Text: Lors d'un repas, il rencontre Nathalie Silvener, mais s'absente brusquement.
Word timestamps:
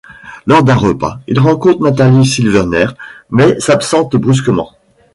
Lors 0.47 0.63
d'un 0.63 0.73
repas, 0.73 1.19
il 1.27 1.39
rencontre 1.39 1.83
Nathalie 1.83 2.25
Silvener, 2.25 2.87
mais 3.29 3.59
s'absente 3.59 4.15
brusquement. 4.15 4.71